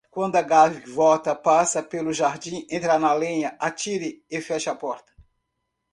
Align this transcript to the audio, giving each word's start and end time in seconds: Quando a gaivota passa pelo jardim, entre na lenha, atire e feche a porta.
Quando 0.09 0.35
a 0.35 0.41
gaivota 0.41 1.35
passa 1.35 1.83
pelo 1.83 2.11
jardim, 2.11 2.65
entre 2.71 2.97
na 2.97 3.13
lenha, 3.13 3.55
atire 3.59 4.25
e 4.31 4.41
feche 4.41 4.67
a 4.67 4.73
porta. 4.73 5.13